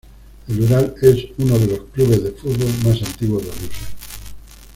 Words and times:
El 0.47 0.59
Ural 0.63 0.95
es 1.03 1.25
uno 1.37 1.59
de 1.59 1.67
los 1.67 1.81
clubes 1.93 2.23
de 2.23 2.31
fútbol 2.31 2.73
más 2.83 3.03
antiguos 3.07 3.43
de 3.45 3.51
Rusia. 3.51 3.87